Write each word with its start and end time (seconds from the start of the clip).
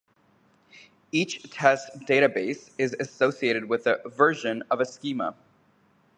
Each 1.11 1.47
Test 1.51 1.91
Database 2.07 2.71
is 2.79 2.95
associated 2.99 3.69
with 3.69 3.85
a 3.85 4.01
"version" 4.09 4.63
of 4.71 4.81
a 4.81 4.85
Schema. 4.85 5.35